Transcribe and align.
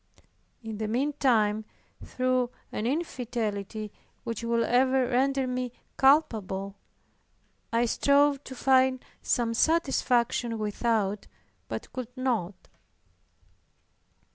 In 0.63 0.79
the 0.79 0.87
meantime, 0.87 1.63
through 2.03 2.49
an 2.71 2.87
infidelity 2.87 3.91
which 4.23 4.43
will 4.43 4.63
ever 4.63 5.05
render 5.07 5.45
me 5.45 5.71
culpable, 5.95 6.75
I 7.71 7.85
strove 7.85 8.43
to 8.45 8.55
find 8.55 9.05
some 9.21 9.53
satisfaction 9.53 10.57
without, 10.57 11.27
but 11.67 11.93
could 11.93 12.07
not. 12.17 12.67